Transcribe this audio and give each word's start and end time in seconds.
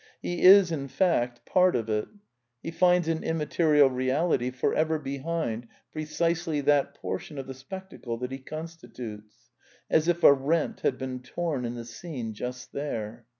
''He 0.23 0.41
is, 0.41 0.71
in 0.71 0.87
fact, 0.87 1.45
part 1.45 1.75
of 1.75 1.87
it. 1.87 2.07
He 2.63 2.71
finds 2.71 3.07
an 3.07 3.23
immaterial 3.23 3.91
reality 3.91 4.49
for 4.49 4.73
ever 4.73 4.97
behind 4.97 5.67
pre 5.91 6.05
cisely 6.05 6.59
that 6.61 6.95
portion 6.95 7.37
of 7.37 7.45
the 7.45 7.53
spectacle 7.53 8.17
that 8.17 8.31
he 8.31 8.39
constitutes; 8.39 9.51
as 9.91 10.07
if 10.07 10.23
a 10.23 10.33
rent 10.33 10.79
had 10.79 10.97
been 10.97 11.19
torn 11.21 11.65
in 11.65 11.75
the 11.75 11.85
scene 11.85 12.33
just 12.33 12.71
there. 12.71 13.27